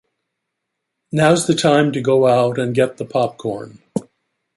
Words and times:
Now's 1.11 1.45
the 1.45 1.53
time 1.53 1.91
to 1.91 2.01
go 2.01 2.25
out 2.25 2.57
and 2.57 2.73
get 2.73 2.97
the 2.97 3.05
popcorn. 3.05 3.83